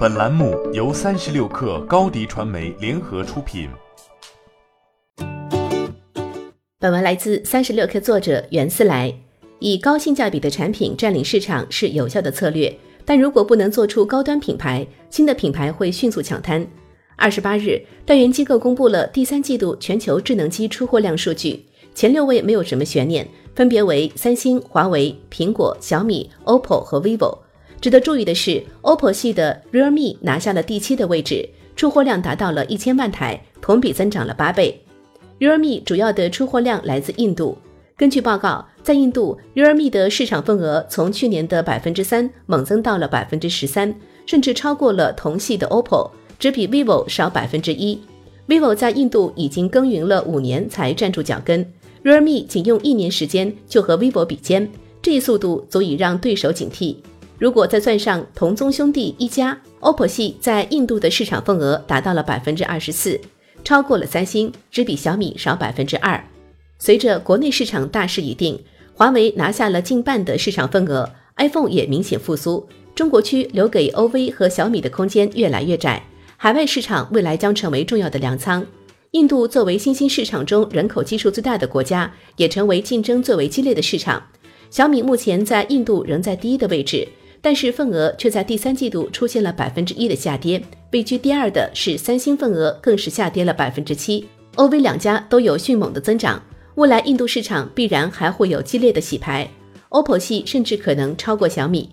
[0.00, 3.68] 本栏目由三十六氪高低传媒联合出品。
[6.78, 9.14] 本文来自三十六氪作者袁思来。
[9.58, 12.74] 以高性价比的产品占领市场是有效的策略，
[13.04, 16.66] 但如果不能做出高端品牌，新的品牌会迅速抢滩。
[17.16, 21.62] 二十八日，调研机构公布了第三季度全球智能机出货量数据，
[21.94, 27.36] 前六位没有什么悬念，分别为三星、华为、苹果、小米、OPPO 和 vivo。
[27.80, 34.82] 值得注意的是，OPPO 系的 Realme 拿下了第七的位置，出货量达到了一千万台，同比增长了八倍。
[35.38, 37.56] Realme 主要的出货量来自印度。
[37.96, 43.94] 根据报告，在印度，Realme 的市场份额从去年的百分之三猛增到了百分之十三，
[44.26, 46.10] 甚至超过了同系的 OPPO。
[46.38, 48.00] 只比 vivo 少百分之一。
[48.48, 51.62] vivo 在印度已经耕耘了五年才站住脚跟
[52.02, 54.70] ，Realme 仅用一年时间就和 vivo 比肩，
[55.02, 56.96] 这一速度足以让对手警惕。
[57.40, 63.18] 如果再算上同宗兄弟一加，OPPO 系在印度的市场份额达到了百分之二十四，
[63.64, 66.22] 超过了三星，只比小米少百分之二。
[66.78, 76.04] 随着国内市场大势已定，华为拿下了近半的市场份额，iPhone 也明显复苏，中国区留给 OV 和小米的空间越来越窄。
[76.36, 78.66] 海外市场未来将成为重要的粮仓。
[79.12, 84.22] 印度作为新兴市场中人口基数最大的国家，也成为竞争最为激烈的市场。
[84.68, 87.08] 小米目前在印度仍在第一的位置，
[87.42, 90.62] 但是份额却在第三季度出现了百分之一的下跌。
[90.92, 94.26] 位居第二的是三星，份额更是下跌了百分之七。
[94.56, 96.42] OV 两家都有迅猛的增长，
[96.74, 99.48] 未来印度市场必然还会有激烈的洗牌。
[99.90, 101.88] OPPO 系甚至可能超过小米，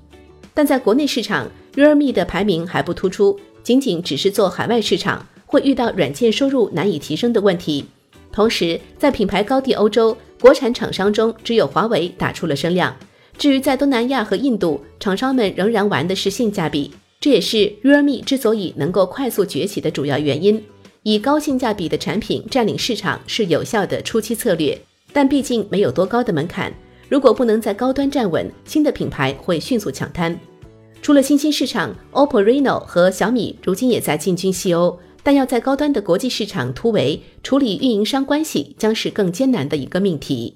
[0.54, 3.40] 但在国内市场，Realme 的排名还不突出。
[3.64, 7.86] 仅仅只是做海外市场，会遇到软件收入难以提升的问题。
[8.32, 12.96] 同时，在品牌高地欧洲，国产厂商中只有华为打出了声量。
[13.38, 20.64] 至于在东南亚和印度，厂商们仍然玩的是性价比，这也是 Realme 之所以能够快速崛起的主要原因。
[21.04, 24.78] 以高性价比的产品占领市场是有效的初期策略，
[25.14, 26.74] 但毕竟没有多高的门槛。
[27.08, 30.38] 如果不能在高端站稳，新的品牌会迅速抢滩。
[31.02, 40.56] 除了新兴市场，OPPO、Reno 和小米如今也在进军西欧，但要在高端的国际市场突围，处理运营商关系将是更艰难的一个命题。